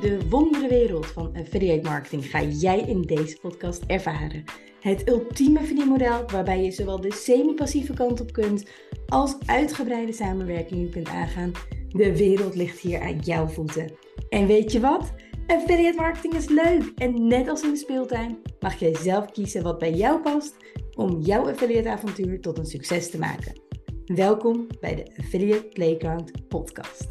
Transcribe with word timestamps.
De 0.00 0.28
wondere 0.28 0.68
wereld 0.68 1.06
van 1.06 1.36
affiliate 1.36 1.88
marketing 1.88 2.24
ga 2.24 2.42
jij 2.42 2.80
in 2.80 3.02
deze 3.02 3.38
podcast 3.40 3.82
ervaren. 3.86 4.44
Het 4.80 5.08
ultieme 5.08 5.64
verdienmodel 5.64 6.24
waarbij 6.26 6.62
je 6.62 6.70
zowel 6.70 7.00
de 7.00 7.12
semi-passieve 7.12 7.92
kant 7.92 8.20
op 8.20 8.32
kunt 8.32 8.70
als 9.06 9.36
uitgebreide 9.46 10.12
samenwerkingen 10.12 10.90
kunt 10.90 11.08
aangaan. 11.08 11.52
De 11.88 12.16
wereld 12.16 12.54
ligt 12.54 12.78
hier 12.78 13.00
aan 13.00 13.18
jouw 13.18 13.46
voeten. 13.46 13.92
En 14.28 14.46
weet 14.46 14.72
je 14.72 14.80
wat? 14.80 15.12
Affiliate 15.46 15.96
marketing 15.96 16.34
is 16.34 16.48
leuk 16.48 16.92
en 16.96 17.26
net 17.26 17.48
als 17.48 17.62
in 17.62 17.70
de 17.70 17.76
speeltuin 17.76 18.38
mag 18.60 18.78
jij 18.78 18.94
zelf 18.94 19.30
kiezen 19.30 19.62
wat 19.62 19.78
bij 19.78 19.92
jou 19.92 20.20
past 20.20 20.56
om 20.94 21.20
jouw 21.20 21.48
affiliate 21.48 21.90
avontuur 21.90 22.40
tot 22.40 22.58
een 22.58 22.66
succes 22.66 23.10
te 23.10 23.18
maken. 23.18 23.60
Welkom 24.04 24.66
bij 24.80 24.94
de 24.94 25.12
Affiliate 25.16 25.68
Playground 25.68 26.48
podcast. 26.48 27.06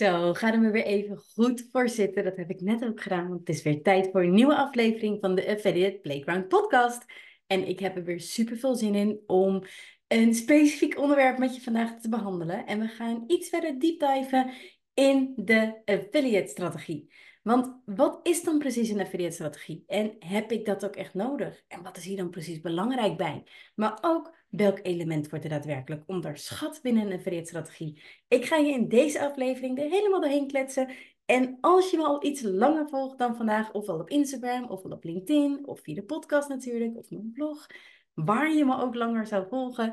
Zo, 0.00 0.34
ga 0.34 0.52
er 0.52 0.60
maar 0.60 0.72
weer 0.72 0.84
even 0.84 1.16
goed 1.16 1.68
voor 1.72 1.88
zitten. 1.88 2.24
Dat 2.24 2.36
heb 2.36 2.50
ik 2.50 2.60
net 2.60 2.84
ook 2.84 3.00
gedaan, 3.00 3.28
want 3.28 3.40
het 3.40 3.48
is 3.48 3.62
weer 3.62 3.82
tijd 3.82 4.08
voor 4.12 4.22
een 4.22 4.34
nieuwe 4.34 4.56
aflevering 4.56 5.18
van 5.20 5.34
de 5.34 5.48
Affiliate 5.48 5.98
Playground 6.02 6.48
podcast. 6.48 7.04
En 7.46 7.68
ik 7.68 7.78
heb 7.78 7.96
er 7.96 8.04
weer 8.04 8.20
super 8.20 8.56
veel 8.56 8.74
zin 8.74 8.94
in 8.94 9.20
om 9.26 9.62
een 10.08 10.34
specifiek 10.34 10.98
onderwerp 10.98 11.38
met 11.38 11.54
je 11.54 11.60
vandaag 11.60 12.00
te 12.00 12.08
behandelen. 12.08 12.66
En 12.66 12.80
we 12.80 12.88
gaan 12.88 13.24
iets 13.26 13.48
verder 13.48 13.80
deep 13.80 13.98
diven 13.98 14.50
in 14.94 15.32
de 15.36 15.82
affiliate 15.84 16.50
strategie. 16.50 17.12
Want 17.50 17.80
wat 17.84 18.20
is 18.22 18.42
dan 18.42 18.58
precies 18.58 18.88
een 18.88 19.00
affiliate 19.00 19.34
strategie? 19.34 19.84
En 19.86 20.16
heb 20.18 20.52
ik 20.52 20.66
dat 20.66 20.84
ook 20.84 20.96
echt 20.96 21.14
nodig? 21.14 21.62
En 21.68 21.82
wat 21.82 21.96
is 21.96 22.04
hier 22.04 22.16
dan 22.16 22.30
precies 22.30 22.60
belangrijk 22.60 23.16
bij? 23.16 23.44
Maar 23.74 23.98
ook 24.00 24.34
welk 24.48 24.78
element 24.82 25.30
wordt 25.30 25.44
er 25.44 25.50
daadwerkelijk 25.50 26.02
onderschat 26.06 26.78
binnen 26.82 27.06
een 27.06 27.18
affiliate 27.18 27.48
strategie? 27.48 28.02
Ik 28.28 28.44
ga 28.44 28.56
je 28.56 28.72
in 28.72 28.88
deze 28.88 29.20
aflevering 29.20 29.78
er 29.78 29.88
helemaal 29.88 30.20
doorheen 30.20 30.46
kletsen. 30.46 30.90
En 31.24 31.58
als 31.60 31.90
je 31.90 31.96
me 31.96 32.04
al 32.04 32.24
iets 32.24 32.42
langer 32.42 32.88
volgt 32.88 33.18
dan 33.18 33.36
vandaag, 33.36 33.72
ofwel 33.72 33.98
op 33.98 34.10
Instagram, 34.10 34.64
ofwel 34.64 34.92
op 34.92 35.04
LinkedIn, 35.04 35.66
of 35.66 35.80
via 35.80 35.94
de 35.94 36.04
podcast 36.04 36.48
natuurlijk, 36.48 36.96
of 36.96 37.10
mijn 37.10 37.32
blog, 37.32 37.66
waar 38.14 38.52
je 38.52 38.64
me 38.64 38.80
ook 38.80 38.94
langer 38.94 39.26
zou 39.26 39.46
volgen, 39.48 39.92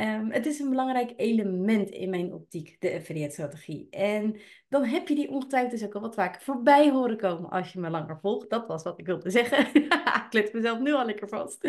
Um, 0.00 0.30
het 0.30 0.46
is 0.46 0.58
een 0.58 0.70
belangrijk 0.70 1.12
element 1.16 1.90
in 1.90 2.10
mijn 2.10 2.32
optiek, 2.32 2.76
de 2.78 2.94
affiliate-strategie. 2.94 3.86
En 3.90 4.36
dan 4.68 4.84
heb 4.84 5.08
je 5.08 5.14
die 5.14 5.28
ongetwijfeld 5.28 5.72
dus 5.72 5.84
ook 5.84 5.94
al 5.94 6.00
wat 6.00 6.14
vaker 6.14 6.42
voorbij 6.42 6.90
horen 6.90 7.16
komen 7.16 7.50
als 7.50 7.72
je 7.72 7.80
me 7.80 7.90
langer 7.90 8.18
volgt. 8.20 8.50
Dat 8.50 8.66
was 8.66 8.82
wat 8.82 8.98
ik 8.98 9.06
wilde 9.06 9.30
zeggen. 9.30 9.66
ik 10.26 10.26
let 10.30 10.52
mezelf 10.52 10.78
nu 10.78 10.92
al 10.92 11.04
lekker 11.04 11.28
vast. 11.28 11.64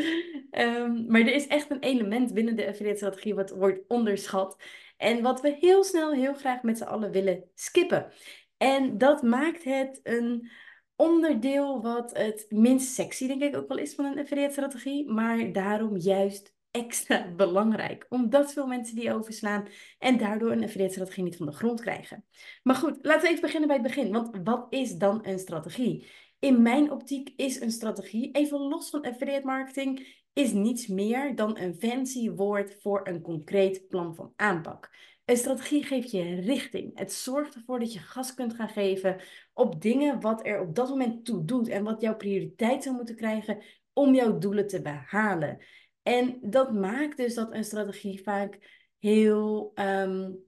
Um, 0.51 1.05
maar 1.07 1.21
er 1.21 1.33
is 1.33 1.47
echt 1.47 1.71
een 1.71 1.79
element 1.79 2.33
binnen 2.33 2.55
de 2.55 2.67
affiliate-strategie 2.67 3.35
wat 3.35 3.49
wordt 3.49 3.79
onderschat. 3.87 4.57
En 4.97 5.21
wat 5.21 5.41
we 5.41 5.57
heel 5.59 5.83
snel, 5.83 6.13
heel 6.13 6.33
graag 6.33 6.61
met 6.61 6.77
z'n 6.77 6.83
allen 6.83 7.11
willen 7.11 7.43
skippen. 7.53 8.11
En 8.57 8.97
dat 8.97 9.21
maakt 9.21 9.63
het 9.63 9.99
een 10.03 10.49
onderdeel 10.95 11.81
wat 11.81 12.17
het 12.17 12.45
minst 12.49 12.93
sexy, 12.93 13.27
denk 13.27 13.41
ik, 13.41 13.55
ook 13.55 13.67
wel 13.67 13.77
is 13.77 13.95
van 13.95 14.05
een 14.05 14.19
affiliate-strategie. 14.19 15.11
Maar 15.11 15.51
daarom 15.51 15.97
juist 15.97 16.54
extra 16.75 17.33
belangrijk. 17.35 18.05
Omdat 18.09 18.53
veel 18.53 18.67
mensen 18.67 18.95
die 18.95 19.13
overslaan 19.13 19.67
en 19.99 20.17
daardoor 20.17 20.51
een 20.51 20.63
affiliate-strategie 20.63 21.23
niet 21.23 21.37
van 21.37 21.45
de 21.45 21.51
grond 21.51 21.81
krijgen. 21.81 22.25
Maar 22.63 22.75
goed, 22.75 22.97
laten 23.01 23.21
we 23.21 23.27
even 23.27 23.41
beginnen 23.41 23.67
bij 23.67 23.77
het 23.77 23.87
begin. 23.87 24.11
Want 24.11 24.39
wat 24.43 24.67
is 24.69 24.95
dan 24.95 25.19
een 25.21 25.39
strategie? 25.39 26.11
In 26.39 26.61
mijn 26.61 26.91
optiek 26.91 27.33
is 27.35 27.61
een 27.61 27.71
strategie, 27.71 28.31
even 28.31 28.59
los 28.59 28.89
van 28.89 29.01
affiliate 29.01 29.45
marketing, 29.45 30.23
is 30.33 30.51
niets 30.51 30.87
meer 30.87 31.35
dan 31.35 31.57
een 31.57 31.75
fancy 31.75 32.31
woord 32.31 32.77
voor 32.81 33.07
een 33.07 33.21
concreet 33.21 33.87
plan 33.87 34.15
van 34.15 34.33
aanpak. 34.35 34.89
Een 35.25 35.37
strategie 35.37 35.83
geeft 35.83 36.11
je 36.11 36.41
richting. 36.41 36.97
Het 36.97 37.13
zorgt 37.13 37.55
ervoor 37.55 37.79
dat 37.79 37.93
je 37.93 37.99
gas 37.99 38.33
kunt 38.33 38.53
gaan 38.53 38.69
geven 38.69 39.21
op 39.53 39.81
dingen 39.81 40.21
wat 40.21 40.45
er 40.45 40.61
op 40.61 40.75
dat 40.75 40.89
moment 40.89 41.25
toe 41.25 41.45
doet 41.45 41.67
en 41.67 41.83
wat 41.83 42.01
jouw 42.01 42.15
prioriteit 42.15 42.83
zou 42.83 42.95
moeten 42.95 43.15
krijgen 43.15 43.63
om 43.93 44.15
jouw 44.15 44.37
doelen 44.37 44.67
te 44.67 44.81
behalen. 44.81 45.57
En 46.05 46.37
dat 46.41 46.73
maakt 46.73 47.17
dus 47.17 47.33
dat 47.33 47.53
een 47.53 47.63
strategie 47.63 48.21
vaak 48.23 48.59
heel. 48.99 49.71
Um, 49.75 50.43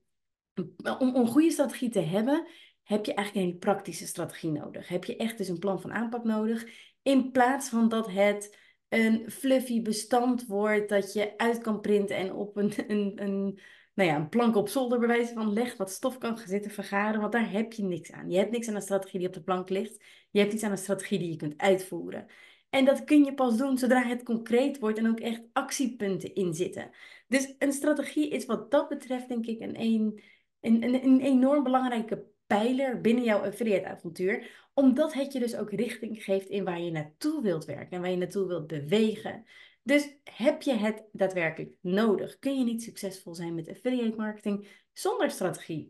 om, 1.00 1.16
een 1.16 1.28
goede 1.28 1.52
strategie 1.52 1.90
te 1.90 2.00
hebben, 2.00 2.48
heb 2.84 3.06
je 3.06 3.14
eigenlijk 3.14 3.46
een 3.46 3.52
hele 3.52 3.74
praktische 3.74 4.08
strategie 4.08 4.52
nodig. 4.52 4.88
Heb 4.88 5.04
je 5.04 5.16
echt 5.16 5.38
dus 5.38 5.48
een 5.48 5.60
plan 5.60 5.82
van 5.82 5.94
aanpak 5.94 6.24
nodig. 6.24 6.66
In 7.02 7.32
plaats 7.32 7.70
van 7.70 7.90
dat 7.90 8.12
het 8.12 8.58
een 8.90 9.32
fluffy 9.32 9.82
bestand 9.82 10.46
wordt 10.46 10.90
dat 10.90 11.14
je 11.14 11.38
uit 11.38 11.62
kan 11.62 11.82
printen 11.82 12.16
en 12.16 12.34
op 12.34 12.58
een, 12.58 12.74
een, 12.92 13.24
een, 13.24 13.60
nou 13.94 14.10
ja, 14.10 14.16
een 14.16 14.30
plank 14.30 14.56
op 14.56 14.70
zolder 14.70 15.00
bij 15.00 15.28
van 15.28 15.54
legt, 15.54 15.78
wat 15.78 15.92
stof 15.92 16.18
kan 16.18 16.38
zitten 16.38 16.72
vergaren, 16.72 17.20
want 17.20 17.32
daar 17.32 17.52
heb 17.52 17.74
je 17.74 17.84
niks 17.84 18.12
aan. 18.12 18.30
Je 18.30 18.38
hebt 18.38 18.52
niks 18.52 18.68
aan 18.68 18.76
een 18.76 18.82
strategie 18.82 19.20
die 19.20 19.28
op 19.28 19.34
de 19.34 19.44
plank 19.44 19.70
ligt. 19.70 20.04
Je 20.32 20.40
hebt 20.40 20.54
iets 20.54 20.64
aan 20.64 20.72
een 20.72 20.78
strategie 20.78 21.20
die 21.20 21.30
je 21.30 21.36
kunt 21.36 21.58
uitvoeren. 21.58 22.28
En 22.78 22.86
dat 22.86 23.04
kun 23.04 23.24
je 23.24 23.34
pas 23.34 23.58
doen 23.58 23.78
zodra 23.78 24.04
het 24.04 24.24
concreet 24.24 24.80
wordt 24.80 24.98
en 24.98 25.08
ook 25.08 25.20
echt 25.20 25.42
actiepunten 25.54 26.36
in 26.36 26.54
zitten. 26.54 26.90
Dus 27.28 27.56
een 27.60 27.72
strategie 27.72 28.30
is 28.30 28.46
wat 28.46 28.72
dat 28.72 28.90
betreft 28.90 29.28
denk 29.28 29.46
ik 29.46 29.60
een, 29.60 29.82
een, 29.82 30.84
een, 31.06 31.22
enorm 31.22 31.64
belangrijke 31.64 32.26
pijler 32.48 33.02
binnen 33.02 33.24
jouw 33.24 33.46
affiliate 33.46 33.88
avontuur. 33.88 34.70
Omdat 34.74 35.14
het 35.14 35.34
je 35.34 35.40
dus 35.40 35.56
ook 35.56 35.72
richting 35.72 36.24
geeft 36.24 36.50
in 36.50 36.64
waar 36.64 36.82
je 36.82 36.92
naartoe 36.92 37.42
wilt 37.42 37.66
werken 37.66 37.92
en 37.92 38.02
waar 38.02 38.12
je 38.12 38.18
naartoe 38.18 38.48
wilt 38.48 38.68
bewegen. 38.68 39.46
Dus 39.84 40.18
heb 40.24 40.62
je 40.62 40.74
het 40.74 41.04
daadwerkelijk 41.12 41.72
nodig? 41.82 42.40
Kun 42.40 42.58
je 42.58 42.64
niet 42.64 42.84
succesvol 42.84 43.36
zijn 43.36 43.56
met 43.56 43.70
affiliate 43.70 44.18
marketing 44.18 44.68
zonder 44.94 45.32
strategie? 45.32 45.90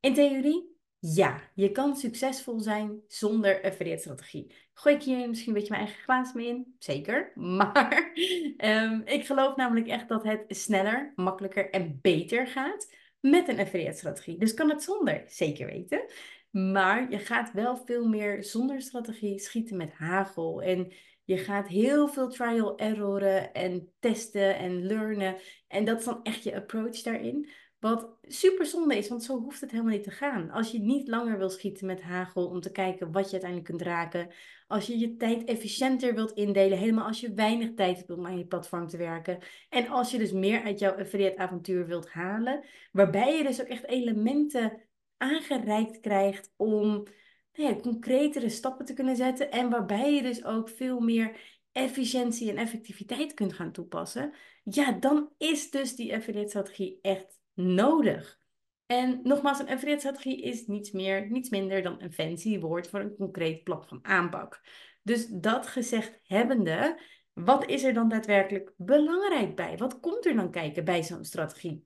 In 0.00 0.14
theorie 0.14 0.75
ja, 1.14 1.40
je 1.54 1.70
kan 1.70 1.96
succesvol 1.96 2.60
zijn 2.60 3.00
zonder 3.08 3.62
affiliate 3.62 4.00
strategie. 4.00 4.54
Gooi 4.72 4.94
ik 4.94 5.02
hier 5.02 5.28
misschien 5.28 5.48
een 5.48 5.58
beetje 5.58 5.74
mijn 5.74 5.86
eigen 5.86 6.02
glaas 6.02 6.32
mee 6.32 6.46
in? 6.46 6.74
Zeker. 6.78 7.32
Maar 7.34 8.12
um, 8.56 9.02
ik 9.04 9.26
geloof 9.26 9.56
namelijk 9.56 9.86
echt 9.86 10.08
dat 10.08 10.22
het 10.24 10.44
sneller, 10.48 11.12
makkelijker 11.16 11.70
en 11.70 11.98
beter 12.02 12.46
gaat 12.46 12.94
met 13.20 13.48
een 13.48 13.58
affiliate 13.58 13.96
strategie. 13.96 14.38
Dus 14.38 14.54
kan 14.54 14.70
het 14.70 14.82
zonder? 14.82 15.22
Zeker 15.26 15.66
weten. 15.66 16.04
Maar 16.50 17.10
je 17.10 17.18
gaat 17.18 17.52
wel 17.52 17.76
veel 17.76 18.08
meer 18.08 18.44
zonder 18.44 18.80
strategie 18.80 19.38
schieten 19.38 19.76
met 19.76 19.92
hagel. 19.92 20.62
En 20.62 20.92
je 21.24 21.38
gaat 21.38 21.68
heel 21.68 22.08
veel 22.08 22.28
trial 22.28 22.78
erroren 22.78 23.52
en 23.52 23.92
testen 23.98 24.56
en 24.56 24.86
learnen. 24.86 25.36
En 25.68 25.84
dat 25.84 25.98
is 25.98 26.04
dan 26.04 26.22
echt 26.22 26.42
je 26.42 26.56
approach 26.56 27.02
daarin. 27.02 27.48
Wat 27.78 28.18
super 28.22 28.66
zonde 28.66 28.96
is, 28.96 29.08
want 29.08 29.24
zo 29.24 29.40
hoeft 29.40 29.60
het 29.60 29.70
helemaal 29.70 29.92
niet 29.92 30.02
te 30.02 30.10
gaan. 30.10 30.50
Als 30.50 30.70
je 30.70 30.78
niet 30.78 31.08
langer 31.08 31.38
wil 31.38 31.50
schieten 31.50 31.86
met 31.86 32.02
hagel 32.02 32.46
om 32.46 32.60
te 32.60 32.72
kijken 32.72 33.12
wat 33.12 33.24
je 33.24 33.32
uiteindelijk 33.32 33.70
kunt 33.70 33.82
raken. 33.82 34.30
Als 34.66 34.86
je 34.86 34.98
je 34.98 35.16
tijd 35.16 35.44
efficiënter 35.44 36.14
wilt 36.14 36.32
indelen, 36.32 36.78
helemaal 36.78 37.06
als 37.06 37.20
je 37.20 37.34
weinig 37.34 37.74
tijd 37.74 37.96
hebt 37.96 38.10
om 38.10 38.26
aan 38.26 38.38
je 38.38 38.46
platform 38.46 38.86
te 38.86 38.96
werken. 38.96 39.38
En 39.68 39.88
als 39.88 40.10
je 40.10 40.18
dus 40.18 40.32
meer 40.32 40.62
uit 40.62 40.78
jouw 40.78 40.96
affiliate 40.98 41.38
avontuur 41.38 41.86
wilt 41.86 42.08
halen, 42.08 42.64
waarbij 42.92 43.36
je 43.36 43.42
dus 43.42 43.60
ook 43.60 43.66
echt 43.66 43.86
elementen 43.86 44.82
aangereikt 45.16 46.00
krijgt 46.00 46.52
om 46.56 47.06
nou 47.52 47.74
ja, 47.74 47.80
concretere 47.80 48.48
stappen 48.48 48.86
te 48.86 48.94
kunnen 48.94 49.16
zetten. 49.16 49.50
En 49.50 49.70
waarbij 49.70 50.14
je 50.14 50.22
dus 50.22 50.44
ook 50.44 50.68
veel 50.68 51.00
meer 51.00 51.40
efficiëntie 51.72 52.50
en 52.50 52.56
effectiviteit 52.56 53.34
kunt 53.34 53.52
gaan 53.52 53.72
toepassen. 53.72 54.32
Ja, 54.64 54.92
dan 54.92 55.30
is 55.38 55.70
dus 55.70 55.96
die 55.96 56.14
affiliate 56.14 56.48
strategie 56.48 56.98
echt 57.02 57.38
nodig. 57.56 58.38
En 58.86 59.20
nogmaals, 59.22 59.58
een 59.58 59.68
affiliate 59.68 60.00
strategie 60.00 60.42
is 60.42 60.66
niets 60.66 60.90
meer, 60.90 61.30
niets 61.30 61.48
minder 61.48 61.82
dan 61.82 62.02
een 62.02 62.12
fancy 62.12 62.58
woord 62.58 62.88
voor 62.88 63.00
een 63.00 63.16
concreet 63.16 63.64
plan 63.64 63.84
van 63.84 64.04
aanpak. 64.04 64.60
Dus 65.02 65.26
dat 65.26 65.66
gezegd 65.66 66.20
hebbende, 66.22 67.00
wat 67.32 67.66
is 67.66 67.84
er 67.84 67.94
dan 67.94 68.08
daadwerkelijk 68.08 68.72
belangrijk 68.76 69.56
bij? 69.56 69.76
Wat 69.76 70.00
komt 70.00 70.26
er 70.26 70.34
dan 70.34 70.50
kijken 70.50 70.84
bij 70.84 71.02
zo'n 71.02 71.24
strategie? 71.24 71.84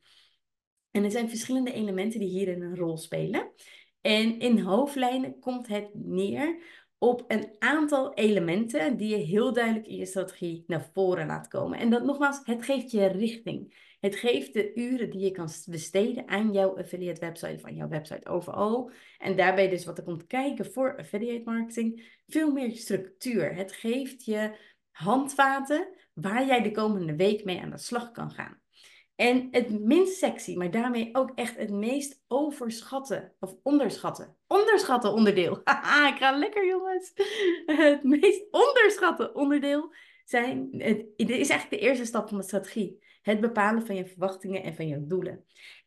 En 0.91 1.05
er 1.05 1.11
zijn 1.11 1.29
verschillende 1.29 1.73
elementen 1.73 2.21
die 2.21 2.29
hierin 2.29 2.63
een 2.63 2.77
rol 2.77 2.97
spelen. 2.97 3.53
En 4.01 4.39
in 4.39 4.59
hoofdlijnen 4.59 5.39
komt 5.39 5.67
het 5.67 5.91
neer 5.93 6.63
op 7.03 7.25
een 7.29 7.55
aantal 7.59 8.15
elementen 8.15 8.97
die 8.97 9.09
je 9.09 9.25
heel 9.25 9.53
duidelijk 9.53 9.87
in 9.87 9.97
je 9.97 10.07
strategie 10.07 10.65
naar 10.67 10.91
voren 10.93 11.27
laat 11.27 11.49
komen. 11.49 11.79
En 11.79 11.91
dat 11.91 12.05
nogmaals, 12.05 12.41
het 12.45 12.65
geeft 12.65 12.91
je 12.91 13.07
richting. 13.07 13.89
Het 14.01 14.17
geeft 14.17 14.53
de 14.53 14.75
uren 14.75 15.11
die 15.11 15.21
je 15.21 15.31
kan 15.31 15.49
besteden 15.67 16.29
aan 16.29 16.53
jouw 16.53 16.79
affiliate 16.79 17.21
website 17.21 17.67
aan 17.67 17.75
jouw 17.75 17.89
website 17.89 18.29
overal. 18.29 18.91
En 19.19 19.37
daarbij 19.37 19.69
dus 19.69 19.85
wat 19.85 19.99
er 19.99 20.05
komt 20.05 20.27
kijken 20.27 20.73
voor 20.73 20.97
affiliate 20.99 21.51
marketing, 21.51 22.19
veel 22.27 22.53
meer 22.53 22.77
structuur. 22.77 23.55
Het 23.55 23.73
geeft 23.73 24.25
je 24.25 24.57
handvaten 24.91 25.89
waar 26.13 26.47
jij 26.47 26.63
de 26.63 26.71
komende 26.71 27.17
week 27.17 27.45
mee 27.45 27.61
aan 27.61 27.71
de 27.71 27.79
slag 27.79 28.11
kan 28.11 28.31
gaan. 28.31 28.60
En 29.21 29.49
het 29.51 29.81
minst 29.81 30.19
sexy, 30.19 30.57
maar 30.57 30.71
daarmee 30.71 31.09
ook 31.13 31.33
echt 31.35 31.57
het 31.57 31.71
meest 31.71 32.23
overschatten 32.29 33.33
of 33.41 33.55
onderschatten. 33.63 34.37
Onderschatten 34.47 35.13
onderdeel. 35.13 35.57
Ik 36.11 36.17
ga 36.19 36.37
lekker 36.39 36.67
jongens. 36.67 37.13
Het 37.67 38.03
meest 38.03 38.43
onderschatten 38.51 39.35
onderdeel 39.35 39.95
zijn, 40.25 40.69
het, 40.73 41.07
is 41.17 41.49
eigenlijk 41.49 41.71
de 41.71 41.79
eerste 41.79 42.05
stap 42.05 42.29
van 42.29 42.39
de 42.39 42.45
strategie. 42.45 43.05
Het 43.23 43.41
bepalen 43.41 43.87
van 43.87 43.97
je 43.97 44.07
verwachtingen 44.07 44.63
en 44.63 44.75
van 44.75 44.89
je 44.89 45.07
doelen. 45.07 45.45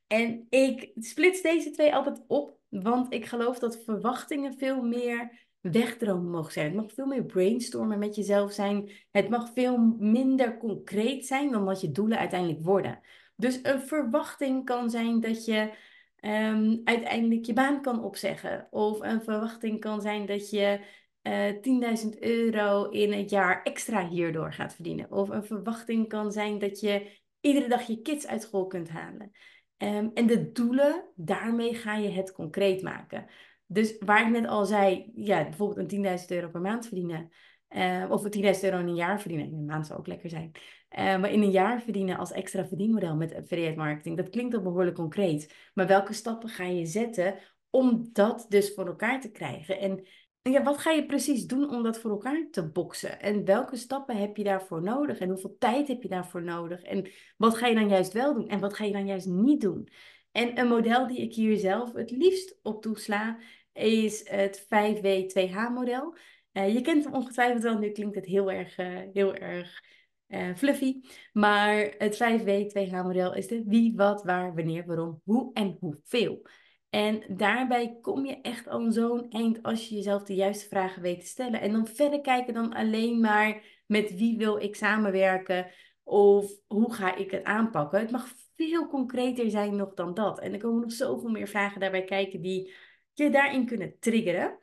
En 0.07 0.45
ik 0.49 0.91
splits 0.95 1.41
deze 1.41 1.69
twee 1.69 1.95
altijd 1.95 2.23
op, 2.27 2.57
want 2.69 3.13
ik 3.13 3.25
geloof 3.25 3.59
dat 3.59 3.83
verwachtingen 3.83 4.53
veel 4.57 4.81
meer 4.81 5.47
wegdromen 5.59 6.31
mogen 6.31 6.51
zijn. 6.51 6.65
Het 6.65 6.75
mag 6.75 6.91
veel 6.93 7.05
meer 7.05 7.25
brainstormen 7.25 7.99
met 7.99 8.15
jezelf 8.15 8.51
zijn. 8.51 8.91
Het 9.11 9.29
mag 9.29 9.51
veel 9.53 9.77
minder 9.99 10.57
concreet 10.57 11.25
zijn 11.25 11.51
dan 11.51 11.63
wat 11.63 11.81
je 11.81 11.91
doelen 11.91 12.17
uiteindelijk 12.17 12.65
worden. 12.65 12.99
Dus 13.35 13.59
een 13.63 13.81
verwachting 13.81 14.65
kan 14.65 14.89
zijn 14.89 15.19
dat 15.19 15.45
je 15.45 15.73
um, 16.21 16.81
uiteindelijk 16.83 17.45
je 17.45 17.53
baan 17.53 17.81
kan 17.81 18.03
opzeggen. 18.03 18.67
Of 18.71 18.99
een 18.99 19.21
verwachting 19.21 19.79
kan 19.79 20.01
zijn 20.01 20.25
dat 20.25 20.49
je 20.49 20.79
uh, 21.23 21.49
eh, 21.49 22.03
10.000 22.03 22.19
euro 22.19 22.89
in 22.89 23.13
het 23.13 23.29
jaar 23.29 23.63
extra 23.63 24.07
hierdoor 24.07 24.53
gaat 24.53 24.73
verdienen. 24.73 25.11
Of 25.11 25.29
een 25.29 25.45
verwachting 25.45 26.07
kan 26.07 26.31
zijn 26.31 26.59
dat 26.59 26.79
je 26.79 27.11
iedere 27.39 27.67
dag 27.67 27.81
je 27.81 28.01
kids 28.01 28.27
uit 28.27 28.41
school 28.41 28.67
kunt 28.67 28.89
halen. 28.89 29.31
Um, 29.77 30.11
en 30.13 30.27
de 30.27 30.51
doelen, 30.51 31.03
daarmee 31.15 31.75
ga 31.75 31.95
je 31.95 32.09
het 32.09 32.31
concreet 32.31 32.81
maken. 32.81 33.25
Dus 33.65 33.97
waar 33.99 34.21
ik 34.21 34.31
net 34.31 34.47
al 34.47 34.65
zei, 34.65 35.11
ja, 35.15 35.43
bijvoorbeeld 35.43 35.91
een 35.91 36.19
10.000 36.19 36.25
euro 36.27 36.49
per 36.49 36.61
maand 36.61 36.87
verdienen. 36.87 37.31
Uh, 37.75 38.05
of 38.09 38.23
10.000 38.23 38.31
euro 38.61 38.79
in 38.79 38.87
een 38.87 38.95
jaar 38.95 39.19
verdienen. 39.19 39.47
In 39.47 39.53
een 39.53 39.65
maand 39.65 39.87
zou 39.87 39.99
ook 39.99 40.07
lekker 40.07 40.29
zijn. 40.29 40.51
Uh, 40.97 41.19
maar 41.19 41.31
in 41.31 41.41
een 41.41 41.51
jaar 41.51 41.81
verdienen 41.81 42.17
als 42.17 42.31
extra 42.31 42.67
verdienmodel 42.67 43.15
met 43.15 43.35
affiliate 43.35 43.77
marketing. 43.77 44.17
Dat 44.17 44.29
klinkt 44.29 44.55
al 44.55 44.61
behoorlijk 44.61 44.95
concreet. 44.95 45.53
Maar 45.73 45.87
welke 45.87 46.13
stappen 46.13 46.49
ga 46.49 46.63
je 46.63 46.85
zetten 46.85 47.35
om 47.69 48.09
dat 48.11 48.45
dus 48.49 48.73
voor 48.73 48.87
elkaar 48.87 49.21
te 49.21 49.31
krijgen? 49.31 49.79
En 49.79 50.07
ja, 50.41 50.63
wat 50.63 50.77
ga 50.77 50.91
je 50.91 51.05
precies 51.05 51.45
doen 51.45 51.69
om 51.69 51.83
dat 51.83 51.99
voor 51.99 52.11
elkaar 52.11 52.47
te 52.51 52.69
boksen? 52.69 53.19
En 53.21 53.45
welke 53.45 53.75
stappen 53.75 54.17
heb 54.17 54.37
je 54.37 54.43
daarvoor 54.43 54.81
nodig? 54.81 55.19
En 55.19 55.29
hoeveel 55.29 55.55
tijd 55.59 55.87
heb 55.87 56.01
je 56.01 56.09
daarvoor 56.09 56.43
nodig? 56.43 56.81
En 56.81 57.07
wat 57.37 57.57
ga 57.57 57.67
je 57.67 57.75
dan 57.75 57.89
juist 57.89 58.13
wel 58.13 58.33
doen? 58.33 58.47
En 58.47 58.59
wat 58.59 58.73
ga 58.73 58.83
je 58.85 58.91
dan 58.91 59.05
juist 59.05 59.27
niet 59.27 59.61
doen? 59.61 59.89
En 60.31 60.59
een 60.59 60.67
model 60.67 61.07
die 61.07 61.21
ik 61.21 61.33
hier 61.33 61.57
zelf 61.57 61.93
het 61.93 62.11
liefst 62.11 62.59
op 62.61 62.81
toesla, 62.81 63.37
is 63.73 64.29
het 64.29 64.63
5W2H-model. 64.63 66.15
Eh, 66.53 66.73
je 66.73 66.81
kent 66.81 67.03
hem 67.03 67.13
ongetwijfeld 67.13 67.63
wel, 67.63 67.77
nu 67.77 67.89
klinkt 67.89 68.15
het 68.15 68.25
heel 68.25 68.51
erg, 68.51 68.77
uh, 68.77 68.99
heel 69.13 69.35
erg 69.35 69.81
uh, 70.27 70.55
fluffy. 70.55 71.01
Maar 71.31 71.93
het 71.97 72.15
5W2H-model 72.15 73.33
is 73.33 73.47
de 73.47 73.63
wie, 73.65 73.95
wat, 73.95 74.23
waar, 74.23 74.55
wanneer, 74.55 74.85
waarom, 74.85 75.21
hoe 75.23 75.53
en 75.53 75.77
hoeveel. 75.79 76.41
En 76.89 77.23
daarbij 77.27 77.97
kom 78.01 78.25
je 78.25 78.41
echt 78.41 78.67
al 78.67 78.91
zo'n 78.91 79.29
eind 79.29 79.63
als 79.63 79.89
je 79.89 79.95
jezelf 79.95 80.23
de 80.23 80.35
juiste 80.35 80.67
vragen 80.67 81.01
weet 81.01 81.19
te 81.19 81.25
stellen. 81.25 81.61
En 81.61 81.71
dan 81.71 81.87
verder 81.87 82.21
kijken 82.21 82.53
dan 82.53 82.73
alleen 82.73 83.19
maar 83.19 83.63
met 83.85 84.15
wie 84.15 84.37
wil 84.37 84.57
ik 84.57 84.75
samenwerken 84.75 85.71
of 86.03 86.51
hoe 86.67 86.93
ga 86.93 87.15
ik 87.15 87.31
het 87.31 87.43
aanpakken. 87.43 87.99
Het 87.99 88.11
mag 88.11 88.27
veel 88.55 88.87
concreter 88.87 89.49
zijn 89.49 89.75
nog 89.75 89.93
dan 89.93 90.13
dat. 90.13 90.39
En 90.39 90.53
er 90.53 90.59
komen 90.59 90.81
nog 90.81 90.91
zoveel 90.91 91.29
meer 91.29 91.47
vragen 91.47 91.79
daarbij 91.79 92.03
kijken 92.03 92.41
die 92.41 92.73
je 93.13 93.29
daarin 93.29 93.65
kunnen 93.65 93.95
triggeren. 93.99 94.59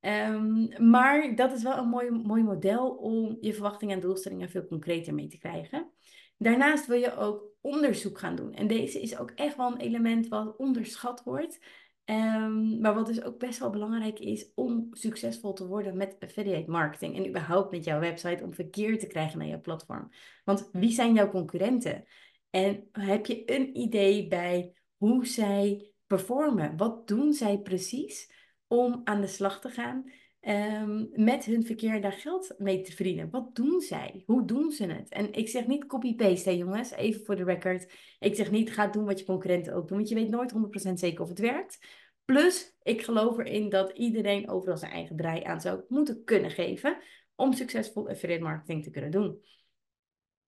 Um, 0.00 0.68
maar 0.90 1.34
dat 1.34 1.52
is 1.52 1.62
wel 1.62 1.78
een 1.78 1.88
mooi, 1.88 2.10
mooi 2.10 2.42
model 2.42 2.90
om 2.90 3.36
je 3.40 3.52
verwachtingen 3.52 3.94
en 3.94 4.00
doelstellingen 4.00 4.50
veel 4.50 4.66
concreter 4.66 5.14
mee 5.14 5.28
te 5.28 5.38
krijgen. 5.38 5.90
Daarnaast 6.38 6.86
wil 6.86 6.98
je 6.98 7.16
ook 7.16 7.42
onderzoek 7.60 8.18
gaan 8.18 8.36
doen. 8.36 8.54
En 8.54 8.66
deze 8.66 9.00
is 9.00 9.18
ook 9.18 9.30
echt 9.30 9.56
wel 9.56 9.72
een 9.72 9.80
element 9.80 10.28
wat 10.28 10.56
onderschat 10.56 11.22
wordt. 11.22 11.60
Um, 12.04 12.80
maar 12.80 12.94
wat 12.94 13.06
dus 13.06 13.22
ook 13.22 13.38
best 13.38 13.58
wel 13.58 13.70
belangrijk 13.70 14.18
is 14.18 14.52
om 14.54 14.88
succesvol 14.90 15.52
te 15.52 15.66
worden 15.66 15.96
met 15.96 16.16
affiliate 16.20 16.70
marketing. 16.70 17.16
En 17.16 17.28
überhaupt 17.28 17.70
met 17.70 17.84
jouw 17.84 18.00
website 18.00 18.44
om 18.44 18.54
verkeer 18.54 18.98
te 18.98 19.06
krijgen 19.06 19.38
naar 19.38 19.48
jouw 19.48 19.60
platform. 19.60 20.10
Want 20.44 20.68
wie 20.72 20.92
zijn 20.92 21.14
jouw 21.14 21.30
concurrenten? 21.30 22.04
En 22.50 22.88
heb 22.92 23.26
je 23.26 23.42
een 23.56 23.78
idee 23.78 24.28
bij 24.28 24.72
hoe 24.96 25.26
zij 25.26 25.92
performen? 26.06 26.76
Wat 26.76 27.08
doen 27.08 27.32
zij 27.32 27.58
precies 27.58 28.32
om 28.70 29.00
aan 29.04 29.20
de 29.20 29.26
slag 29.26 29.60
te 29.60 29.68
gaan? 29.68 30.10
um, 30.40 31.10
met 31.14 31.44
hun 31.44 31.64
verkeer 31.64 32.00
daar 32.00 32.12
geld 32.12 32.54
mee 32.58 32.80
te 32.80 32.92
verdienen. 32.92 33.30
Wat 33.30 33.54
doen 33.54 33.80
zij? 33.80 34.22
Hoe 34.26 34.44
doen 34.44 34.72
ze 34.72 34.86
het? 34.86 35.08
En 35.08 35.32
ik 35.32 35.48
zeg 35.48 35.66
niet 35.66 35.86
copy-paste, 35.86 36.56
jongens, 36.56 36.90
even 36.90 37.24
voor 37.24 37.36
de 37.36 37.44
record. 37.44 37.92
Ik 38.18 38.34
zeg 38.34 38.50
niet, 38.50 38.72
ga 38.72 38.86
doen 38.86 39.04
wat 39.04 39.18
je 39.18 39.24
concurrenten 39.24 39.74
ook 39.74 39.88
doen, 39.88 39.96
want 39.96 40.08
je 40.08 40.14
weet 40.14 40.30
nooit 40.30 40.52
100% 40.88 40.92
zeker 40.92 41.22
of 41.22 41.28
het 41.28 41.38
werkt. 41.38 41.78
Plus, 42.24 42.76
ik 42.82 43.02
geloof 43.02 43.38
erin 43.38 43.68
dat 43.68 43.90
iedereen 43.90 44.50
overal 44.50 44.76
zijn 44.76 44.92
eigen 44.92 45.16
draai 45.16 45.42
aan 45.42 45.60
zou 45.60 45.82
moeten 45.88 46.24
kunnen 46.24 46.50
geven 46.50 46.98
om 47.34 47.52
succesvol 47.52 48.08
affiliate 48.08 48.42
marketing 48.42 48.82
te 48.82 48.90
kunnen 48.90 49.10
doen. 49.10 49.40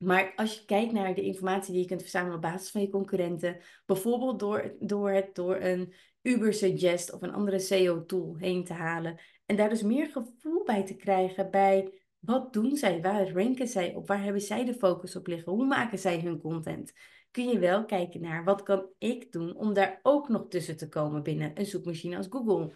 Maar 0.03 0.33
als 0.37 0.55
je 0.55 0.65
kijkt 0.65 0.93
naar 0.93 1.15
de 1.15 1.23
informatie 1.23 1.73
die 1.73 1.83
je 1.83 1.89
kunt 1.89 2.01
verzamelen 2.01 2.37
op 2.37 2.43
basis 2.43 2.71
van 2.71 2.81
je 2.81 2.89
concurrenten, 2.89 3.61
bijvoorbeeld 3.87 4.39
door, 4.39 4.75
door 4.79 5.11
het 5.11 5.35
door 5.35 5.57
een 5.57 5.95
Uber 6.23 6.55
Suggest 6.55 7.13
of 7.13 7.23
een 7.23 7.33
andere 7.33 7.59
SEO-tool 7.59 8.37
heen 8.37 8.65
te 8.65 8.73
halen, 8.73 9.21
en 9.47 9.57
daar 9.57 9.69
dus 9.69 9.83
meer 9.83 10.07
gevoel 10.07 10.65
bij 10.65 10.87
te 10.87 10.97
krijgen 10.97 11.51
bij 11.51 12.03
wat 12.19 12.53
doen 12.53 12.77
zij, 12.77 13.03
waar 13.03 13.31
ranken 13.31 13.69
zij 13.69 13.95
op, 13.95 14.07
waar 14.07 14.23
hebben 14.23 14.43
zij 14.43 14.65
de 14.65 14.75
focus 14.75 15.17
op 15.17 15.27
liggen, 15.27 15.53
hoe 15.53 15.67
maken 15.67 15.99
zij 15.99 16.21
hun 16.21 16.41
content. 16.41 16.93
Kun 17.31 17.49
je 17.49 17.59
wel 17.59 17.85
kijken 17.85 18.21
naar 18.21 18.45
wat 18.45 18.63
kan 18.63 18.87
ik 18.99 19.33
doen 19.33 19.57
om 19.57 19.75
daar 19.75 20.01
ook 20.03 20.29
nog 20.29 20.49
tussen 20.49 20.77
te 20.77 20.89
komen 20.89 21.23
binnen 21.23 21.51
een 21.55 21.67
zoekmachine 21.67 22.17
als 22.17 22.27
Google. 22.31 22.75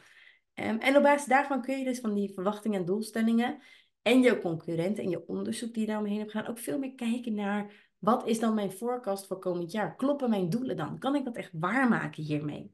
Um, 0.54 0.78
en 0.78 0.96
op 0.96 1.02
basis 1.02 1.26
daarvan 1.26 1.62
kun 1.62 1.78
je 1.78 1.84
dus 1.84 2.00
van 2.00 2.14
die 2.14 2.32
verwachtingen 2.34 2.80
en 2.80 2.86
doelstellingen 2.86 3.58
en 4.06 4.22
je 4.22 4.40
concurrenten 4.40 5.04
en 5.04 5.10
je 5.10 5.26
onderzoek 5.26 5.72
die 5.72 5.80
je 5.80 5.86
daaromheen 5.86 6.18
hebt 6.18 6.30
gedaan 6.30 6.48
ook 6.48 6.58
veel 6.58 6.78
meer 6.78 6.94
kijken 6.94 7.34
naar 7.34 7.92
wat 7.98 8.26
is 8.26 8.38
dan 8.38 8.54
mijn 8.54 8.72
forecast 8.72 9.26
voor 9.26 9.38
komend 9.38 9.72
jaar? 9.72 9.96
Kloppen 9.96 10.30
mijn 10.30 10.50
doelen 10.50 10.76
dan? 10.76 10.98
Kan 10.98 11.14
ik 11.14 11.24
dat 11.24 11.36
echt 11.36 11.50
waarmaken 11.52 12.22
hiermee? 12.22 12.72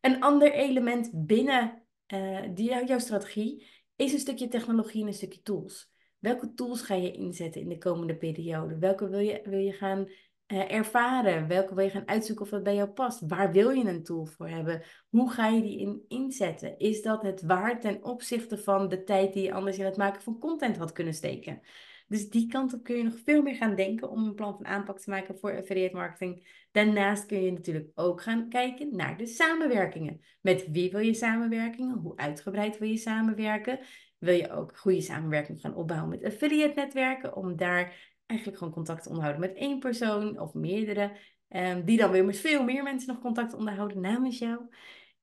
Een 0.00 0.20
ander 0.20 0.52
element 0.52 1.10
binnen 1.12 1.82
uh, 2.14 2.40
die, 2.54 2.86
jouw 2.86 2.98
strategie 2.98 3.66
is 3.96 4.12
een 4.12 4.18
stukje 4.18 4.48
technologie 4.48 5.00
en 5.00 5.06
een 5.06 5.14
stukje 5.14 5.42
tools. 5.42 5.92
Welke 6.18 6.54
tools 6.54 6.82
ga 6.82 6.94
je 6.94 7.12
inzetten 7.12 7.60
in 7.60 7.68
de 7.68 7.78
komende 7.78 8.16
periode? 8.16 8.78
Welke 8.78 9.08
wil 9.08 9.20
je, 9.20 9.40
wil 9.44 9.58
je 9.58 9.72
gaan 9.72 10.08
uh, 10.48 10.72
ervaren? 10.72 11.48
Welke 11.48 11.74
wil 11.74 11.84
je 11.84 11.90
gaan 11.90 12.08
uitzoeken 12.08 12.44
of 12.44 12.50
dat 12.50 12.62
bij 12.62 12.74
jou 12.74 12.88
past? 12.88 13.20
Waar 13.26 13.52
wil 13.52 13.70
je 13.70 13.84
een 13.84 14.02
tool 14.02 14.26
voor 14.26 14.48
hebben? 14.48 14.82
Hoe 15.08 15.30
ga 15.30 15.46
je 15.46 15.62
die 15.62 15.78
in 15.78 16.04
inzetten? 16.08 16.78
Is 16.78 17.02
dat 17.02 17.22
het 17.22 17.42
waard 17.42 17.80
ten 17.80 18.04
opzichte 18.04 18.58
van 18.58 18.88
de 18.88 19.04
tijd 19.04 19.32
die 19.32 19.42
je 19.42 19.52
anders 19.52 19.78
in 19.78 19.84
het 19.84 19.96
maken 19.96 20.22
van 20.22 20.38
content 20.38 20.76
had 20.76 20.92
kunnen 20.92 21.14
steken? 21.14 21.60
Dus 22.08 22.30
die 22.30 22.46
kant 22.46 22.74
op 22.74 22.82
kun 22.82 22.96
je 22.96 23.02
nog 23.02 23.18
veel 23.24 23.42
meer 23.42 23.54
gaan 23.54 23.74
denken 23.74 24.10
om 24.10 24.24
een 24.24 24.34
plan 24.34 24.56
van 24.56 24.66
aanpak 24.66 24.98
te 24.98 25.10
maken 25.10 25.38
voor 25.38 25.56
affiliate 25.56 25.96
marketing. 25.96 26.66
Daarnaast 26.72 27.26
kun 27.26 27.42
je 27.42 27.52
natuurlijk 27.52 27.90
ook 27.94 28.22
gaan 28.22 28.48
kijken 28.48 28.96
naar 28.96 29.16
de 29.16 29.26
samenwerkingen. 29.26 30.20
Met 30.40 30.68
wie 30.70 30.90
wil 30.90 31.00
je 31.00 31.14
samenwerkingen? 31.14 31.98
Hoe 31.98 32.16
uitgebreid 32.16 32.78
wil 32.78 32.88
je 32.88 32.96
samenwerken? 32.96 33.78
Wil 34.18 34.34
je 34.34 34.50
ook 34.50 34.76
goede 34.76 35.00
samenwerking 35.00 35.60
gaan 35.60 35.74
opbouwen 35.74 36.08
met 36.08 36.24
affiliate 36.24 36.74
netwerken 36.74 37.36
om 37.36 37.56
daar 37.56 38.16
eigenlijk 38.28 38.58
gewoon 38.58 38.74
contact 38.74 39.06
onderhouden 39.06 39.40
met 39.40 39.56
één 39.56 39.78
persoon 39.78 40.40
of 40.40 40.54
meerdere, 40.54 41.16
um, 41.48 41.84
die 41.84 41.96
dan 41.96 42.10
weer 42.10 42.24
met 42.24 42.36
veel 42.36 42.64
meer 42.64 42.82
mensen 42.82 43.12
nog 43.12 43.22
contact 43.22 43.54
onderhouden 43.54 44.00
namens 44.00 44.38
jou. 44.38 44.60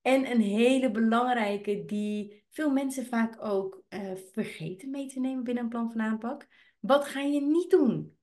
En 0.02 0.32
een 0.32 0.42
hele 0.42 0.92
belangrijke 0.92 1.86
die 1.86 2.44
veel 2.50 2.72
mensen 2.72 3.06
vaak 3.06 3.46
ook 3.46 3.84
uh, 3.90 4.00
vergeten 4.32 4.90
mee 4.90 5.08
te 5.08 5.20
nemen 5.20 5.44
binnen 5.44 5.64
een 5.64 5.70
plan 5.70 5.92
van 5.92 6.02
aanpak. 6.02 6.48
Wat 6.80 7.06
ga 7.06 7.22
je 7.22 7.42
niet 7.42 7.70
doen? 7.70 8.18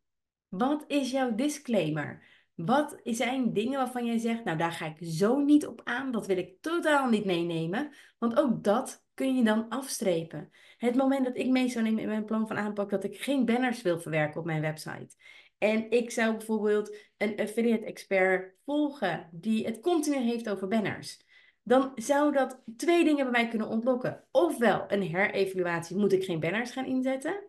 Wat 0.49 0.85
is 0.87 1.11
jouw 1.11 1.35
disclaimer? 1.35 2.25
Wat 2.55 3.01
zijn 3.05 3.53
dingen 3.53 3.79
waarvan 3.79 4.07
jij 4.07 4.19
zegt, 4.19 4.45
nou 4.45 4.59
daar 4.59 4.73
ga 4.73 4.87
ik 4.87 4.97
zo 5.01 5.39
niet 5.39 5.67
op 5.67 5.81
aan, 5.85 6.13
dat 6.13 6.27
wil 6.27 6.37
ik 6.37 6.61
totaal 6.61 7.09
niet 7.09 7.25
meenemen, 7.25 7.95
want 8.19 8.39
ook 8.39 8.65
dat 8.65 9.02
kun 9.15 9.37
je 9.37 9.45
dan 9.45 9.69
afstrepen. 9.69 10.51
Het 10.79 10.95
moment 10.95 11.25
dat 11.25 11.37
ik 11.37 11.49
mee 11.49 11.69
zou 11.69 11.85
nemen 11.85 12.03
in 12.03 12.09
mijn 12.09 12.25
plan 12.25 12.47
van 12.47 12.57
aanpak 12.57 12.91
dat 12.91 13.05
ik 13.05 13.21
geen 13.21 13.45
banners 13.45 13.83
wil 13.83 14.01
verwerken 14.01 14.41
op 14.41 14.47
mijn 14.47 14.61
website. 14.61 15.17
En 15.59 15.91
ik 15.91 16.11
zou 16.11 16.37
bijvoorbeeld 16.37 16.97
een 17.17 17.37
affiliate 17.37 17.85
expert 17.85 18.55
volgen 18.65 19.29
die 19.33 19.67
het 19.67 19.81
continu 19.81 20.17
heeft 20.17 20.49
over 20.49 20.69
banners. 20.69 21.21
Dan 21.63 21.93
zou 21.95 22.33
dat 22.33 22.63
twee 22.77 23.05
dingen 23.05 23.31
bij 23.31 23.43
mij 23.43 23.49
kunnen 23.49 23.69
ontlokken. 23.69 24.25
Ofwel 24.31 24.85
een 24.89 25.03
herevaluatie, 25.03 25.97
moet 25.97 26.13
ik 26.13 26.25
geen 26.25 26.41
banners 26.41 26.71
gaan 26.71 26.87
inzetten? 26.87 27.45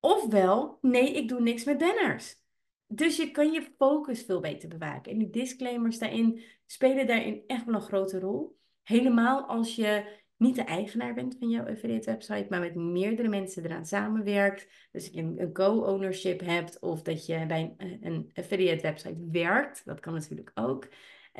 Ofwel, 0.00 0.78
nee, 0.80 1.12
ik 1.12 1.28
doe 1.28 1.40
niks 1.40 1.64
met 1.64 1.78
banners. 1.78 2.42
Dus 2.86 3.16
je 3.16 3.30
kan 3.30 3.52
je 3.52 3.72
focus 3.78 4.22
veel 4.22 4.40
beter 4.40 4.68
bewaken. 4.68 5.12
En 5.12 5.18
die 5.18 5.30
disclaimers 5.30 5.98
daarin 5.98 6.42
spelen 6.66 7.06
daarin 7.06 7.42
echt 7.46 7.64
wel 7.64 7.74
een 7.74 7.80
grote 7.80 8.18
rol. 8.18 8.58
Helemaal 8.82 9.44
als 9.44 9.74
je 9.74 10.22
niet 10.44 10.54
de 10.56 10.64
eigenaar 10.64 11.14
bent 11.14 11.36
van 11.38 11.50
jouw 11.50 11.66
affiliate 11.66 12.10
website, 12.10 12.46
maar 12.48 12.60
met 12.60 12.74
meerdere 12.74 13.28
mensen 13.28 13.64
eraan 13.64 13.86
samenwerkt. 13.86 14.88
Dus 14.92 15.08
je 15.12 15.22
een 15.22 15.52
co-ownership 15.52 16.40
hebt 16.40 16.78
of 16.80 17.02
dat 17.02 17.26
je 17.26 17.46
bij 17.46 17.74
een 18.00 18.30
affiliate 18.34 18.82
website 18.82 19.28
werkt. 19.30 19.82
Dat 19.84 20.00
kan 20.00 20.12
natuurlijk 20.12 20.50
ook. 20.54 20.88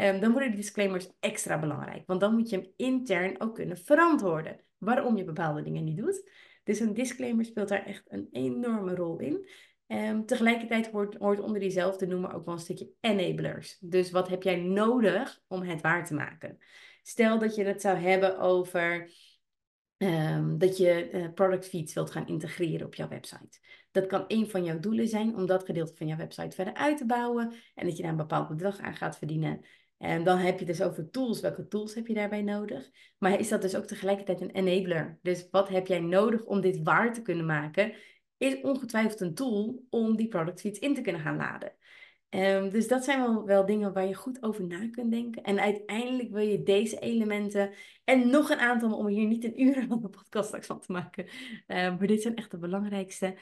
Um, 0.00 0.20
dan 0.20 0.30
worden 0.30 0.50
die 0.50 0.60
disclaimers 0.60 1.10
extra 1.20 1.58
belangrijk. 1.58 2.02
Want 2.06 2.20
dan 2.20 2.34
moet 2.34 2.50
je 2.50 2.56
hem 2.56 2.72
intern 2.76 3.40
ook 3.40 3.54
kunnen 3.54 3.78
verantwoorden. 3.78 4.60
Waarom 4.78 5.16
je 5.16 5.24
bepaalde 5.24 5.62
dingen 5.62 5.84
niet 5.84 5.96
doet. 5.96 6.30
Dus 6.64 6.80
een 6.80 6.94
disclaimer 6.94 7.44
speelt 7.44 7.68
daar 7.68 7.86
echt 7.86 8.04
een 8.08 8.28
enorme 8.32 8.94
rol 8.94 9.18
in. 9.18 9.48
Um, 9.94 10.26
tegelijkertijd 10.26 10.90
hoort, 10.90 11.14
hoort 11.14 11.40
onder 11.40 11.60
diezelfde 11.60 12.06
noemer 12.06 12.34
ook 12.34 12.44
wel 12.44 12.54
een 12.54 12.60
stukje 12.60 12.90
enablers. 13.00 13.76
Dus 13.80 14.10
wat 14.10 14.28
heb 14.28 14.42
jij 14.42 14.56
nodig 14.56 15.42
om 15.48 15.62
het 15.62 15.80
waar 15.80 16.06
te 16.06 16.14
maken? 16.14 16.58
Stel 17.02 17.38
dat 17.38 17.54
je 17.54 17.64
het 17.64 17.80
zou 17.80 17.96
hebben 17.96 18.38
over 18.38 19.10
um, 19.96 20.58
dat 20.58 20.76
je 20.76 21.10
uh, 21.12 21.32
product 21.34 21.68
feeds 21.68 21.94
wilt 21.94 22.10
gaan 22.10 22.26
integreren 22.26 22.86
op 22.86 22.94
jouw 22.94 23.08
website. 23.08 23.58
Dat 23.90 24.06
kan 24.06 24.24
een 24.26 24.50
van 24.50 24.64
jouw 24.64 24.80
doelen 24.80 25.08
zijn 25.08 25.36
om 25.36 25.46
dat 25.46 25.64
gedeelte 25.64 25.96
van 25.96 26.06
jouw 26.06 26.16
website 26.16 26.54
verder 26.54 26.74
uit 26.74 26.96
te 26.96 27.06
bouwen 27.06 27.52
en 27.74 27.86
dat 27.86 27.96
je 27.96 28.02
daar 28.02 28.10
een 28.10 28.18
bepaald 28.18 28.48
bedrag 28.48 28.78
aan 28.78 28.96
gaat 28.96 29.18
verdienen. 29.18 29.64
En 29.98 30.24
dan 30.24 30.38
heb 30.38 30.58
je 30.58 30.64
dus 30.64 30.82
over 30.82 31.10
tools. 31.10 31.40
Welke 31.40 31.68
tools 31.68 31.94
heb 31.94 32.06
je 32.06 32.14
daarbij 32.14 32.42
nodig? 32.42 32.90
Maar 33.18 33.38
is 33.38 33.48
dat 33.48 33.62
dus 33.62 33.76
ook 33.76 33.84
tegelijkertijd 33.84 34.40
een 34.40 34.50
enabler? 34.50 35.18
Dus 35.22 35.48
wat 35.50 35.68
heb 35.68 35.86
jij 35.86 36.00
nodig 36.00 36.44
om 36.44 36.60
dit 36.60 36.82
waar 36.82 37.12
te 37.12 37.22
kunnen 37.22 37.46
maken? 37.46 37.92
Is 38.38 38.60
ongetwijfeld 38.60 39.20
een 39.20 39.34
tool 39.34 39.84
om 39.90 40.16
die 40.16 40.28
product 40.28 40.60
feeds 40.60 40.78
in 40.78 40.94
te 40.94 41.00
kunnen 41.00 41.22
gaan 41.22 41.36
laden. 41.36 41.72
Um, 42.34 42.70
dus 42.70 42.88
dat 42.88 43.04
zijn 43.04 43.20
wel, 43.20 43.44
wel 43.44 43.66
dingen 43.66 43.92
waar 43.92 44.06
je 44.06 44.14
goed 44.14 44.42
over 44.42 44.64
na 44.64 44.88
kunt 44.90 45.10
denken. 45.10 45.42
En 45.42 45.60
uiteindelijk 45.60 46.30
wil 46.30 46.46
je 46.46 46.62
deze 46.62 46.98
elementen 46.98 47.70
en 48.04 48.30
nog 48.30 48.50
een 48.50 48.58
aantal, 48.58 48.96
om 48.96 49.06
hier 49.06 49.26
niet 49.26 49.44
een 49.44 49.62
uur 49.62 49.84
van 49.88 50.00
de 50.00 50.08
podcast 50.08 50.46
straks 50.46 50.66
van 50.66 50.80
te 50.80 50.92
maken. 50.92 51.24
Um, 51.24 51.96
maar 51.96 52.06
dit 52.06 52.22
zijn 52.22 52.36
echt 52.36 52.50
de 52.50 52.58
belangrijkste. 52.58 53.36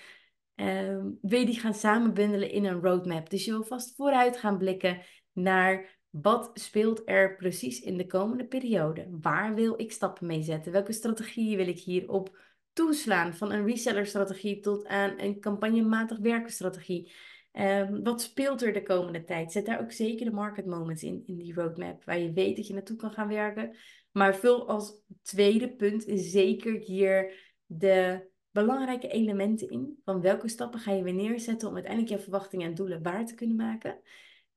Um, 0.55 1.19
wil 1.23 1.39
je 1.39 1.47
die 1.47 1.61
gaan 1.61 1.75
samenbundelen 1.75 2.51
in 2.51 2.65
een 2.65 2.81
roadmap. 2.81 3.31
Dus 3.31 3.45
je 3.45 3.51
wil 3.51 3.65
vast 3.65 3.95
vooruit 3.95 4.37
gaan 4.37 4.59
blikken 4.59 5.03
naar 5.33 6.01
wat 6.11 6.51
speelt 6.55 7.03
er 7.05 7.37
precies 7.37 7.81
in 7.81 7.97
de 7.97 8.07
komende 8.07 8.47
periode? 8.47 9.07
Waar 9.21 9.55
wil 9.55 9.81
ik 9.81 9.93
stappen 9.93 10.27
mee 10.27 10.43
zetten? 10.43 10.73
Welke 10.73 10.93
strategieën 10.93 11.57
wil 11.57 11.69
ik 11.69 11.79
hierop 11.79 12.39
toeslaan? 12.73 13.35
Van 13.35 13.53
een 13.53 13.67
reseller-strategie 13.67 14.61
tot 14.61 14.87
aan 14.87 15.15
een 15.17 15.41
campagnematig 15.41 16.19
werkenstrategie. 16.19 17.13
Um, 17.53 18.03
wat 18.03 18.23
speelt 18.23 18.63
er 18.63 18.73
de 18.73 18.83
komende 18.83 19.25
tijd? 19.25 19.53
Zet 19.53 19.67
daar 19.67 19.81
ook 19.81 19.93
zeker 19.93 20.25
de 20.25 20.33
market 20.33 20.67
moments 20.67 21.03
in, 21.03 21.23
in 21.27 21.37
die 21.37 21.55
roadmap, 21.55 22.05
waar 22.05 22.19
je 22.19 22.33
weet 22.33 22.57
dat 22.57 22.67
je 22.67 22.73
naartoe 22.73 22.97
kan 22.97 23.13
gaan 23.13 23.29
werken. 23.29 23.77
Maar 24.13 24.37
vul 24.37 24.69
als 24.69 25.03
tweede 25.23 25.75
punt 25.75 26.05
zeker 26.15 26.79
hier 26.79 27.33
de 27.67 28.31
belangrijke 28.51 29.09
elementen 29.09 29.71
in. 29.71 30.01
Van 30.05 30.21
welke 30.21 30.49
stappen 30.49 30.81
ga 30.81 30.93
je 30.93 31.03
weer 31.03 31.15
neerzetten 31.15 31.69
om 31.69 31.75
uiteindelijk 31.75 32.13
je 32.13 32.19
verwachtingen 32.19 32.69
en 32.69 32.75
doelen 32.75 33.03
waar 33.03 33.27
te 33.27 33.35
kunnen 33.35 33.57
maken. 33.57 34.01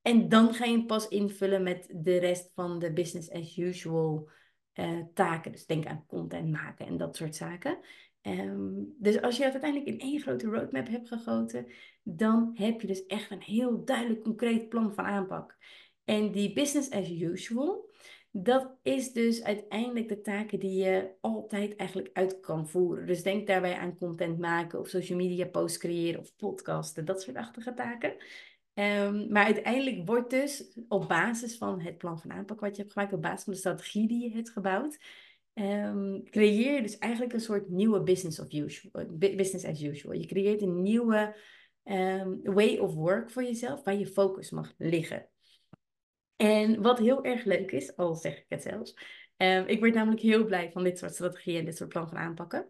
En 0.02 0.28
dan 0.28 0.54
ga 0.54 0.64
je 0.64 0.84
pas 0.84 1.08
invullen 1.08 1.62
met 1.62 1.88
de 1.94 2.16
rest 2.18 2.50
van 2.54 2.78
de 2.78 2.92
business 2.92 3.30
as 3.30 3.56
usual 3.56 4.28
uh, 4.74 5.00
taken. 5.14 5.52
Dus 5.52 5.66
denk 5.66 5.86
aan 5.86 6.04
content 6.06 6.50
maken 6.50 6.86
en 6.86 6.96
dat 6.96 7.16
soort 7.16 7.36
zaken. 7.36 7.78
Um, 8.26 8.94
dus 8.98 9.20
als 9.20 9.36
je 9.36 9.44
het 9.44 9.52
uiteindelijk 9.52 9.90
in 9.90 10.08
één 10.08 10.20
grote 10.20 10.46
roadmap 10.46 10.88
hebt 10.88 11.08
gegoten, 11.08 11.66
dan 12.02 12.50
heb 12.54 12.80
je 12.80 12.86
dus 12.86 13.06
echt 13.06 13.30
een 13.30 13.42
heel 13.42 13.84
duidelijk 13.84 14.22
concreet 14.22 14.68
plan 14.68 14.94
van 14.94 15.04
aanpak. 15.04 15.56
En 16.04 16.32
die 16.32 16.52
business 16.52 16.90
as 16.90 17.10
usual, 17.10 17.90
dat 18.30 18.78
is 18.82 19.12
dus 19.12 19.42
uiteindelijk 19.42 20.08
de 20.08 20.20
taken 20.20 20.60
die 20.60 20.84
je 20.84 21.10
altijd 21.20 21.76
eigenlijk 21.76 22.10
uit 22.12 22.40
kan 22.40 22.68
voeren. 22.68 23.06
Dus 23.06 23.22
denk 23.22 23.46
daarbij 23.46 23.76
aan 23.76 23.98
content 23.98 24.38
maken 24.38 24.78
of 24.78 24.88
social 24.88 25.18
media 25.18 25.46
posts 25.46 25.78
creëren 25.78 26.20
of 26.20 26.36
podcasten, 26.36 27.04
dat 27.04 27.22
soort 27.22 27.36
achtige 27.36 27.74
taken. 27.74 28.16
Um, 28.74 29.32
maar 29.32 29.44
uiteindelijk 29.44 30.06
wordt 30.06 30.30
dus 30.30 30.78
op 30.88 31.08
basis 31.08 31.56
van 31.56 31.80
het 31.80 31.98
plan 31.98 32.20
van 32.20 32.32
aanpak 32.32 32.60
wat 32.60 32.76
je 32.76 32.82
hebt 32.82 32.92
gemaakt, 32.92 33.12
op 33.12 33.22
basis 33.22 33.44
van 33.44 33.52
de 33.52 33.58
strategie 33.58 34.08
die 34.08 34.28
je 34.28 34.34
hebt 34.34 34.50
gebouwd, 34.50 34.98
um, 35.58 36.22
creëer 36.30 36.74
je 36.74 36.82
dus 36.82 36.98
eigenlijk 36.98 37.32
een 37.32 37.40
soort 37.40 37.68
nieuwe 37.68 38.02
business, 38.02 38.40
of 38.40 38.52
usual, 38.52 39.06
business 39.18 39.64
as 39.64 39.82
usual. 39.82 40.14
Je 40.14 40.26
creëert 40.26 40.62
een 40.62 40.82
nieuwe 40.82 41.36
um, 41.84 42.40
way 42.42 42.76
of 42.76 42.94
work 42.94 43.30
voor 43.30 43.42
jezelf, 43.42 43.84
waar 43.84 43.96
je 43.96 44.06
focus 44.06 44.50
mag 44.50 44.74
liggen. 44.78 45.28
En 46.36 46.82
wat 46.82 46.98
heel 46.98 47.24
erg 47.24 47.44
leuk 47.44 47.70
is, 47.70 47.96
al 47.96 48.14
zeg 48.14 48.36
ik 48.38 48.46
het 48.48 48.62
zelfs, 48.62 48.94
ik 49.66 49.78
word 49.78 49.94
namelijk 49.94 50.22
heel 50.22 50.44
blij 50.44 50.70
van 50.72 50.84
dit 50.84 50.98
soort 50.98 51.14
strategieën 51.14 51.58
en 51.58 51.64
dit 51.64 51.76
soort 51.76 51.88
plan 51.88 52.08
van 52.08 52.18
aanpakken. 52.18 52.68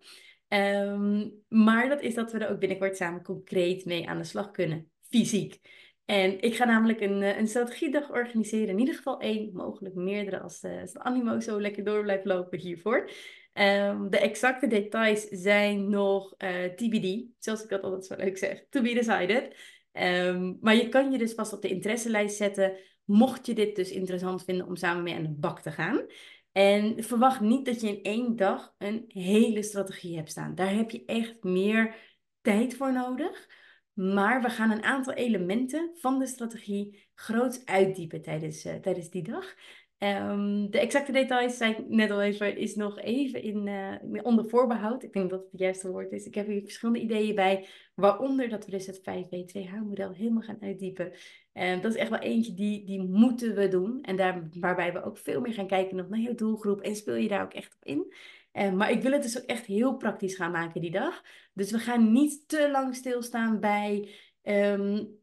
maar 1.48 1.88
dat 1.88 2.00
is 2.00 2.14
dat 2.14 2.32
we 2.32 2.38
er 2.38 2.50
ook 2.50 2.58
binnenkort 2.58 2.96
samen 2.96 3.22
concreet 3.22 3.84
mee 3.84 4.08
aan 4.08 4.18
de 4.18 4.24
slag 4.24 4.50
kunnen, 4.50 4.90
fysiek. 5.08 5.60
En 6.06 6.40
ik 6.40 6.56
ga 6.56 6.64
namelijk 6.64 7.00
een, 7.00 7.22
eh, 7.22 7.38
een 7.38 7.48
strategiedag 7.48 8.10
organiseren. 8.10 8.68
In 8.68 8.78
ieder 8.78 8.94
geval 8.94 9.20
één, 9.20 9.50
mogelijk 9.52 9.94
meerdere 9.94 10.40
als 10.40 10.60
de, 10.60 10.80
als 10.80 10.92
de 10.92 11.02
animo 11.02 11.40
zo 11.40 11.60
lekker 11.60 11.84
door 11.84 12.02
blijft 12.02 12.25
lopen 12.25 12.58
hiervoor. 12.58 13.10
Um, 13.54 14.10
de 14.10 14.18
exacte 14.18 14.66
details 14.66 15.26
zijn 15.30 15.88
nog 15.88 16.34
eh, 16.36 16.64
TBD, 16.64 17.25
zoals 17.38 17.62
ik 17.62 17.68
dat 17.68 17.82
altijd 17.82 18.04
zo 18.04 18.16
leuk 18.16 18.38
zeg. 18.38 18.64
To 18.70 18.82
be 18.82 18.94
decided. 18.94 19.56
Um, 19.92 20.58
maar 20.60 20.75
je 20.75 20.88
kan 20.88 21.12
je 21.12 21.18
dus 21.18 21.34
vast 21.34 21.52
op 21.52 21.62
de 21.62 21.68
interesselijst 21.68 22.36
zetten, 22.36 22.76
mocht 23.04 23.46
je 23.46 23.54
dit 23.54 23.76
dus 23.76 23.90
interessant 23.90 24.44
vinden 24.44 24.66
om 24.66 24.76
samen 24.76 25.02
mee 25.02 25.14
aan 25.14 25.22
de 25.22 25.34
bak 25.38 25.60
te 25.60 25.70
gaan. 25.70 26.06
En 26.52 27.04
verwacht 27.04 27.40
niet 27.40 27.64
dat 27.66 27.80
je 27.80 27.88
in 27.88 28.02
één 28.02 28.36
dag 28.36 28.75
een 28.78 29.04
hele 29.08 29.62
strategie 29.62 30.16
hebt 30.16 30.30
staan. 30.30 30.54
Daar 30.54 30.75
heb 30.75 30.90
je 30.90 31.04
echt 31.04 31.42
meer 31.42 31.94
tijd 32.40 32.76
voor 32.76 32.92
nodig. 32.92 33.48
Maar 33.96 34.42
we 34.42 34.50
gaan 34.50 34.70
een 34.70 34.82
aantal 34.82 35.12
elementen 35.12 35.90
van 35.94 36.18
de 36.18 36.26
strategie 36.26 37.08
groots 37.14 37.64
uitdiepen 37.64 38.22
tijdens, 38.22 38.66
uh, 38.66 38.74
tijdens 38.74 39.10
die 39.10 39.22
dag. 39.22 39.54
Um, 39.98 40.70
de 40.70 40.78
exacte 40.78 41.12
details, 41.12 41.60
ik 41.60 41.88
net 41.88 42.10
al 42.10 42.22
even, 42.22 42.56
is 42.56 42.74
nog 42.74 43.00
even 43.00 43.42
in, 43.42 43.66
uh, 43.66 44.20
onder 44.22 44.48
voorbehoud. 44.48 45.02
Ik 45.02 45.12
denk 45.12 45.30
dat 45.30 45.40
het 45.40 45.50
het 45.50 45.60
juiste 45.60 45.90
woord 45.90 46.12
is. 46.12 46.26
Ik 46.26 46.34
heb 46.34 46.46
hier 46.46 46.62
verschillende 46.62 47.00
ideeën 47.00 47.34
bij, 47.34 47.68
waaronder 47.94 48.48
dat 48.48 48.64
we 48.64 48.70
dus 48.70 48.86
het 48.86 49.00
5W2H-model 49.00 50.12
helemaal 50.12 50.42
gaan 50.42 50.62
uitdiepen. 50.62 51.12
Um, 51.52 51.80
dat 51.80 51.94
is 51.94 52.00
echt 52.00 52.10
wel 52.10 52.18
eentje 52.18 52.54
die, 52.54 52.84
die 52.84 53.02
moeten 53.02 53.54
we 53.54 53.68
doen. 53.68 54.02
En 54.02 54.16
daar, 54.16 54.48
waarbij 54.60 54.92
we 54.92 55.02
ook 55.02 55.18
veel 55.18 55.40
meer 55.40 55.52
gaan 55.52 55.66
kijken 55.66 55.96
naar 55.96 56.20
je 56.20 56.34
doelgroep. 56.34 56.80
En 56.80 56.96
speel 56.96 57.14
je 57.14 57.28
daar 57.28 57.42
ook 57.42 57.54
echt 57.54 57.74
op 57.74 57.84
in? 57.84 58.14
Maar 58.56 58.90
ik 58.90 59.02
wil 59.02 59.12
het 59.12 59.22
dus 59.22 59.38
ook 59.38 59.44
echt 59.44 59.66
heel 59.66 59.96
praktisch 59.96 60.36
gaan 60.36 60.50
maken 60.50 60.80
die 60.80 60.90
dag. 60.90 61.22
Dus 61.52 61.70
we 61.70 61.78
gaan 61.78 62.12
niet 62.12 62.48
te 62.48 62.70
lang 62.70 62.94
stilstaan 62.94 63.60
bij 63.60 64.14
um, 64.42 65.18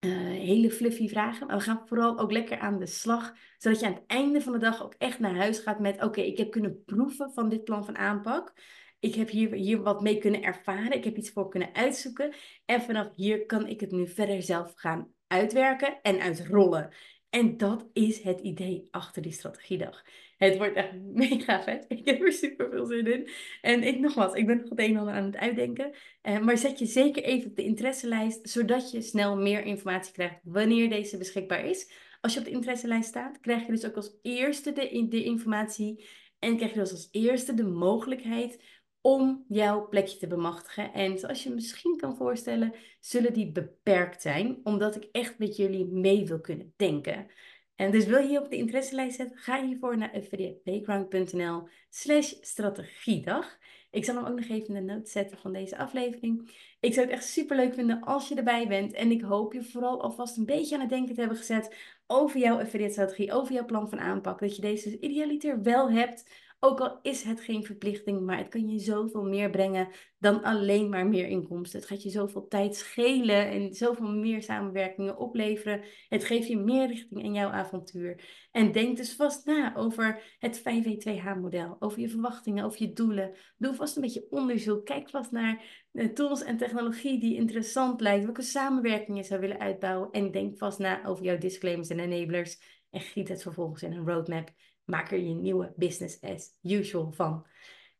uh, 0.00 0.12
hele 0.26 0.70
fluffy 0.70 1.08
vragen. 1.08 1.46
Maar 1.46 1.56
we 1.56 1.62
gaan 1.62 1.82
vooral 1.86 2.18
ook 2.18 2.32
lekker 2.32 2.58
aan 2.58 2.78
de 2.78 2.86
slag. 2.86 3.34
Zodat 3.58 3.80
je 3.80 3.86
aan 3.86 3.92
het 3.92 4.06
einde 4.06 4.40
van 4.40 4.52
de 4.52 4.58
dag 4.58 4.82
ook 4.84 4.94
echt 4.98 5.18
naar 5.18 5.36
huis 5.36 5.58
gaat 5.58 5.78
met... 5.78 6.02
Oké, 6.02 6.20
ik 6.20 6.38
heb 6.38 6.50
kunnen 6.50 6.84
proeven 6.84 7.32
van 7.32 7.48
dit 7.48 7.64
plan 7.64 7.84
van 7.84 7.96
aanpak. 7.96 8.52
Ik 9.00 9.14
heb 9.14 9.28
hier, 9.28 9.52
hier 9.52 9.82
wat 9.82 10.00
mee 10.00 10.18
kunnen 10.18 10.42
ervaren. 10.42 10.92
Ik 10.92 11.04
heb 11.04 11.16
iets 11.16 11.30
voor 11.30 11.48
kunnen 11.48 11.74
uitzoeken. 11.74 12.34
En 12.64 12.82
vanaf 12.82 13.08
hier 13.14 13.46
kan 13.46 13.66
ik 13.66 13.80
het 13.80 13.90
nu 13.90 14.08
verder 14.08 14.42
zelf 14.42 14.72
gaan 14.74 15.12
uitwerken 15.26 16.00
en 16.02 16.20
uitrollen. 16.20 16.94
En 17.34 17.56
dat 17.56 17.86
is 17.92 18.22
het 18.22 18.40
idee 18.40 18.88
achter 18.90 19.22
die 19.22 19.32
strategiedag. 19.32 20.04
Het 20.36 20.56
wordt 20.56 20.76
echt 20.76 20.92
mega 20.94 21.62
vet. 21.62 21.84
Ik 21.98 22.04
heb 22.04 22.20
er 22.20 22.32
super 22.32 22.70
veel 22.70 22.86
zin 22.86 23.06
in. 23.06 23.28
En 23.60 23.82
ik 23.82 23.98
nogmaals, 23.98 24.34
ik 24.34 24.46
ben 24.46 24.56
nog 24.56 24.68
het 24.68 24.78
een 24.78 24.90
en 24.90 24.96
ander 24.96 25.14
aan 25.14 25.24
het 25.24 25.36
uitdenken. 25.36 25.92
Uh, 26.22 26.38
maar 26.38 26.58
zet 26.58 26.78
je 26.78 26.86
zeker 26.86 27.22
even 27.22 27.50
op 27.50 27.56
de 27.56 27.64
interesselijst, 27.64 28.48
zodat 28.48 28.90
je 28.90 29.00
snel 29.02 29.36
meer 29.36 29.64
informatie 29.64 30.12
krijgt 30.12 30.40
wanneer 30.42 30.88
deze 30.88 31.16
beschikbaar 31.16 31.64
is. 31.64 31.90
Als 32.20 32.32
je 32.32 32.38
op 32.38 32.44
de 32.44 32.50
interesselijst 32.50 33.08
staat, 33.08 33.40
krijg 33.40 33.66
je 33.66 33.72
dus 33.72 33.86
ook 33.86 33.96
als 33.96 34.18
eerste 34.22 34.72
de 35.08 35.24
informatie. 35.24 36.04
En 36.38 36.56
krijg 36.56 36.72
je 36.72 36.78
dus 36.78 36.90
als 36.90 37.08
eerste 37.12 37.54
de 37.54 37.66
mogelijkheid 37.66 38.62
om 39.06 39.44
jouw 39.48 39.88
plekje 39.88 40.18
te 40.18 40.26
bemachtigen. 40.26 40.92
En 40.92 41.18
zoals 41.18 41.42
je 41.42 41.50
misschien 41.50 41.96
kan 41.96 42.16
voorstellen, 42.16 42.74
zullen 43.00 43.32
die 43.32 43.52
beperkt 43.52 44.22
zijn, 44.22 44.60
omdat 44.62 44.96
ik 44.96 45.08
echt 45.12 45.38
met 45.38 45.56
jullie 45.56 45.86
mee 45.86 46.26
wil 46.26 46.40
kunnen 46.40 46.72
denken. 46.76 47.26
En 47.76 47.90
dus 47.90 48.06
wil 48.06 48.18
je 48.18 48.28
je 48.28 48.40
op 48.40 48.50
de 48.50 48.56
interesselijst 48.56 49.16
zetten, 49.16 49.38
ga 49.38 49.64
hiervoor 49.64 49.96
naar 49.98 50.12
affiliateplayground.nl 50.12 51.68
slash 51.90 52.32
strategiedag. 52.40 53.58
Ik 53.90 54.04
zal 54.04 54.14
hem 54.14 54.24
ook 54.24 54.38
nog 54.38 54.48
even 54.48 54.74
in 54.74 54.86
de 54.86 54.92
notes 54.92 55.12
zetten 55.12 55.38
van 55.38 55.52
deze 55.52 55.76
aflevering. 55.76 56.50
Ik 56.80 56.94
zou 56.94 57.06
het 57.06 57.14
echt 57.14 57.24
super 57.24 57.56
leuk 57.56 57.74
vinden 57.74 58.00
als 58.00 58.28
je 58.28 58.34
erbij 58.34 58.68
bent. 58.68 58.92
En 58.92 59.10
ik 59.10 59.22
hoop 59.22 59.52
je 59.52 59.62
vooral 59.62 60.02
alvast 60.02 60.36
een 60.36 60.46
beetje 60.46 60.74
aan 60.74 60.80
het 60.80 60.90
denken 60.90 61.14
te 61.14 61.20
hebben 61.20 61.38
gezet 61.38 61.76
over 62.06 62.40
jouw 62.40 62.60
affiliate 62.60 62.92
strategie, 62.92 63.32
over 63.32 63.52
jouw 63.54 63.64
plan 63.64 63.88
van 63.88 64.00
aanpak. 64.00 64.40
Dat 64.40 64.56
je 64.56 64.62
deze 64.62 65.00
idealiter 65.00 65.62
wel 65.62 65.90
hebt 65.90 66.24
ook 66.64 66.80
al 66.80 66.98
is 67.02 67.22
het 67.22 67.40
geen 67.40 67.64
verplichting, 67.64 68.20
maar 68.20 68.38
het 68.38 68.48
kan 68.48 68.68
je 68.68 68.78
zoveel 68.78 69.22
meer 69.22 69.50
brengen 69.50 69.88
dan 70.18 70.42
alleen 70.42 70.88
maar 70.88 71.06
meer 71.06 71.26
inkomsten. 71.26 71.78
Het 71.78 71.88
gaat 71.88 72.02
je 72.02 72.10
zoveel 72.10 72.46
tijd 72.48 72.76
schelen 72.76 73.50
en 73.50 73.74
zoveel 73.74 74.08
meer 74.08 74.42
samenwerkingen 74.42 75.18
opleveren. 75.18 75.82
Het 76.08 76.24
geeft 76.24 76.48
je 76.48 76.56
meer 76.56 76.86
richting 76.86 77.22
in 77.22 77.32
jouw 77.32 77.48
avontuur. 77.48 78.24
En 78.50 78.72
denk 78.72 78.96
dus 78.96 79.14
vast 79.14 79.46
na 79.46 79.76
over 79.76 80.36
het 80.38 80.58
5W2H-model, 80.58 81.76
over 81.78 82.00
je 82.00 82.08
verwachtingen, 82.08 82.64
over 82.64 82.82
je 82.82 82.92
doelen. 82.92 83.34
Doe 83.56 83.74
vast 83.74 83.96
een 83.96 84.02
beetje 84.02 84.26
onderzoek. 84.30 84.84
Kijk 84.84 85.10
vast 85.10 85.30
naar 85.30 85.86
de 85.90 86.12
tools 86.12 86.42
en 86.42 86.56
technologie 86.56 87.20
die 87.20 87.36
interessant 87.36 88.00
lijkt. 88.00 88.24
Welke 88.24 88.42
samenwerkingen 88.42 89.22
je 89.22 89.26
zou 89.26 89.40
willen 89.40 89.60
uitbouwen. 89.60 90.10
En 90.10 90.30
denk 90.30 90.58
vast 90.58 90.78
na 90.78 91.04
over 91.04 91.24
jouw 91.24 91.38
disclaimers 91.38 91.88
en 91.88 92.00
enablers. 92.00 92.82
En 92.90 93.00
giet 93.00 93.28
het 93.28 93.42
vervolgens 93.42 93.82
in 93.82 93.92
een 93.92 94.06
roadmap 94.06 94.52
maak 94.84 95.10
er 95.10 95.18
je 95.18 95.34
nieuwe 95.34 95.72
business 95.76 96.20
as 96.20 96.54
usual 96.62 97.12
van. 97.12 97.46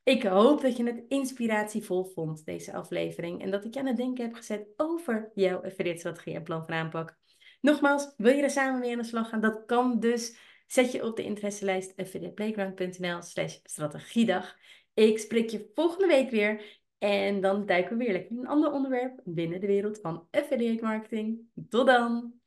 Ik 0.03 0.23
hoop 0.23 0.61
dat 0.61 0.77
je 0.77 0.85
het 0.85 1.05
inspiratievol 1.09 2.05
vond, 2.05 2.45
deze 2.45 2.73
aflevering. 2.73 3.43
En 3.43 3.51
dat 3.51 3.65
ik 3.65 3.75
je 3.75 3.81
aan 3.81 3.87
het 3.87 3.97
denken 3.97 4.25
heb 4.25 4.35
gezet 4.35 4.67
over 4.77 5.31
jouw 5.35 5.63
affiliate 5.63 5.99
strategie 5.99 6.35
en 6.35 6.43
plan 6.43 6.65
van 6.67 6.75
aanpak. 6.75 7.17
Nogmaals, 7.61 8.15
wil 8.17 8.35
je 8.35 8.43
er 8.43 8.51
samen 8.51 8.81
mee 8.81 8.93
aan 8.93 8.99
de 8.99 9.05
slag 9.05 9.29
gaan? 9.29 9.41
Dat 9.41 9.63
kan 9.67 10.01
dus. 10.01 10.37
Zet 10.67 10.93
je 10.93 11.05
op 11.05 11.17
de 11.17 11.25
interesselijst 11.25 11.97
affiliateplayground.nl 11.97 13.23
slash 13.23 13.59
strategiedag. 13.63 14.57
Ik 14.95 15.19
spreek 15.19 15.51
je 15.51 15.71
volgende 15.75 16.07
week 16.07 16.31
weer. 16.31 16.81
En 16.99 17.41
dan 17.41 17.67
duiken 17.67 17.99
we 17.99 18.05
weer 18.05 18.13
lekker 18.13 18.31
in 18.31 18.39
een 18.39 18.47
ander 18.47 18.73
onderwerp 18.73 19.21
binnen 19.25 19.61
de 19.61 19.67
wereld 19.67 20.01
van 20.01 20.27
affiliate 20.31 20.83
marketing. 20.83 21.41
Tot 21.69 21.87
dan! 21.87 22.44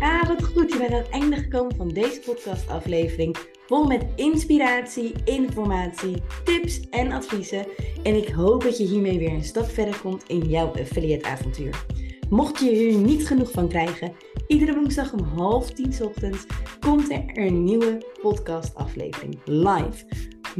Ah, 0.00 0.26
wat 0.26 0.44
goed. 0.44 0.72
Je 0.72 0.78
bent 0.78 0.92
aan 0.92 0.98
het 0.98 1.08
einde 1.08 1.36
gekomen 1.36 1.76
van 1.76 1.88
deze 1.88 2.20
podcastaflevering. 2.20 3.36
Vol 3.66 3.86
met 3.86 4.06
inspiratie, 4.16 5.12
informatie, 5.24 6.22
tips 6.44 6.88
en 6.90 7.12
adviezen. 7.12 7.66
En 8.02 8.14
ik 8.14 8.28
hoop 8.28 8.62
dat 8.62 8.78
je 8.78 8.84
hiermee 8.84 9.18
weer 9.18 9.32
een 9.32 9.44
stap 9.44 9.70
verder 9.70 10.00
komt 10.00 10.24
in 10.28 10.48
jouw 10.48 10.72
affiliate 10.72 11.26
avontuur. 11.26 11.84
Mocht 12.28 12.58
je 12.58 12.70
hier 12.70 12.94
niet 12.94 13.26
genoeg 13.26 13.50
van 13.50 13.68
krijgen, 13.68 14.12
iedere 14.46 14.74
woensdag 14.74 15.12
om 15.12 15.22
half 15.22 15.70
tien 15.70 15.94
ochtends 16.02 16.46
komt 16.80 17.10
er 17.10 17.24
een 17.34 17.64
nieuwe 17.64 18.02
podcastaflevering 18.20 19.38
live. 19.44 20.04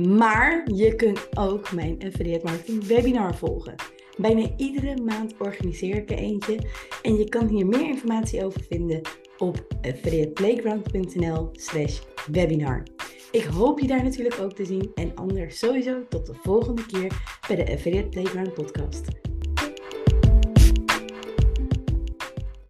Maar 0.08 0.70
je 0.74 0.94
kunt 0.94 1.36
ook 1.38 1.72
mijn 1.72 2.02
affiliate 2.06 2.44
marketing 2.44 2.86
webinar 2.86 3.36
volgen. 3.36 3.74
Bijna 4.16 4.50
iedere 4.56 5.02
maand 5.02 5.34
organiseer 5.38 5.96
ik 5.96 6.10
er 6.10 6.18
eentje 6.18 6.58
en 7.02 7.16
je 7.16 7.28
kan 7.28 7.48
hier 7.48 7.66
meer 7.66 7.88
informatie 7.88 8.44
over 8.44 8.60
vinden 8.68 9.00
op 9.40 9.66
affiliateplayground.nl 9.82 11.50
slash 11.52 12.00
webinar. 12.30 12.82
Ik 13.30 13.44
hoop 13.44 13.78
je 13.78 13.86
daar 13.86 14.02
natuurlijk 14.02 14.40
ook 14.40 14.52
te 14.52 14.64
zien 14.64 14.90
en 14.94 15.14
anders 15.14 15.58
sowieso 15.58 16.06
tot 16.08 16.26
de 16.26 16.34
volgende 16.34 16.86
keer 16.86 17.40
bij 17.48 17.56
de 17.56 17.72
Affiliate 17.72 18.08
Playground 18.08 18.54
podcast. 18.54 19.29